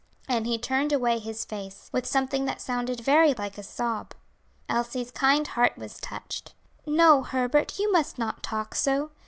And 0.27 0.47
he 0.47 0.57
turned 0.57 0.91
away 0.91 1.19
his 1.19 1.45
face, 1.45 1.87
with 1.93 2.07
something 2.07 2.45
that 2.45 2.59
sounded 2.59 3.01
very 3.01 3.35
like 3.35 3.55
a 3.59 3.61
sob. 3.61 4.15
Elsie's 4.67 5.11
kind 5.11 5.45
heart 5.49 5.77
was 5.77 5.99
touched. 6.01 6.55
"No, 6.87 7.21
Herbert, 7.21 7.77
you 7.77 7.91
must 7.91 8.17
not 8.17 8.41
talk 8.41 8.73
so. 8.73 9.11